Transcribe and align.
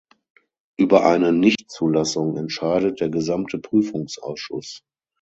Über 0.77 1.05
eine 1.05 1.31
Nichtzulassung 1.31 2.35
entscheidet 2.35 3.01
der 3.01 3.09
gesamte 3.09 3.59
Prüfungsausschuss. 3.59 4.81